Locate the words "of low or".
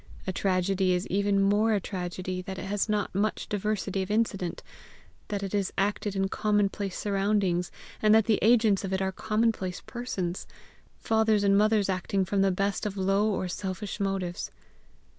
12.87-13.47